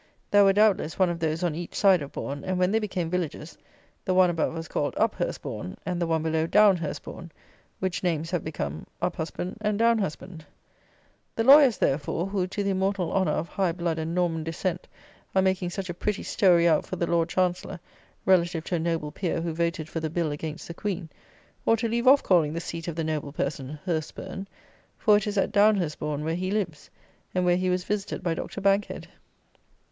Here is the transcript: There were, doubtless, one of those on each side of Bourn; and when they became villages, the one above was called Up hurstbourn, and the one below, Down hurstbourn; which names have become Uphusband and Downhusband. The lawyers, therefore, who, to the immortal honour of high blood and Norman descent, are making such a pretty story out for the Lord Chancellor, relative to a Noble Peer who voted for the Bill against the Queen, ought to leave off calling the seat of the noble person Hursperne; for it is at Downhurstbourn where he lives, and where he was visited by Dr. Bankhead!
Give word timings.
There 0.31 0.43
were, 0.43 0.51
doubtless, 0.51 0.97
one 0.97 1.11
of 1.11 1.19
those 1.19 1.43
on 1.43 1.53
each 1.53 1.75
side 1.75 2.01
of 2.01 2.11
Bourn; 2.11 2.43
and 2.43 2.57
when 2.57 2.71
they 2.71 2.79
became 2.79 3.11
villages, 3.11 3.55
the 4.03 4.15
one 4.15 4.31
above 4.31 4.51
was 4.55 4.67
called 4.67 4.95
Up 4.97 5.13
hurstbourn, 5.15 5.77
and 5.85 6.01
the 6.01 6.07
one 6.07 6.23
below, 6.23 6.47
Down 6.47 6.75
hurstbourn; 6.77 7.29
which 7.77 8.01
names 8.01 8.31
have 8.31 8.43
become 8.43 8.87
Uphusband 8.99 9.57
and 9.61 9.79
Downhusband. 9.79 10.41
The 11.35 11.43
lawyers, 11.43 11.77
therefore, 11.77 12.25
who, 12.25 12.47
to 12.47 12.63
the 12.63 12.71
immortal 12.71 13.13
honour 13.13 13.33
of 13.33 13.47
high 13.47 13.73
blood 13.73 13.99
and 13.99 14.15
Norman 14.15 14.43
descent, 14.43 14.87
are 15.35 15.41
making 15.43 15.69
such 15.69 15.87
a 15.87 15.93
pretty 15.93 16.23
story 16.23 16.67
out 16.67 16.83
for 16.83 16.95
the 16.95 17.05
Lord 17.05 17.29
Chancellor, 17.29 17.79
relative 18.25 18.63
to 18.63 18.75
a 18.77 18.79
Noble 18.79 19.11
Peer 19.11 19.39
who 19.39 19.53
voted 19.53 19.87
for 19.87 19.99
the 19.99 20.09
Bill 20.09 20.31
against 20.31 20.67
the 20.67 20.73
Queen, 20.73 21.09
ought 21.67 21.77
to 21.77 21.87
leave 21.87 22.07
off 22.07 22.23
calling 22.23 22.53
the 22.53 22.59
seat 22.59 22.87
of 22.87 22.95
the 22.95 23.03
noble 23.03 23.31
person 23.31 23.77
Hursperne; 23.85 24.47
for 24.97 25.15
it 25.17 25.27
is 25.27 25.37
at 25.37 25.51
Downhurstbourn 25.51 26.23
where 26.23 26.33
he 26.35 26.49
lives, 26.49 26.89
and 27.35 27.45
where 27.45 27.55
he 27.57 27.69
was 27.69 27.83
visited 27.83 28.23
by 28.23 28.33
Dr. 28.33 28.61
Bankhead! 28.61 29.07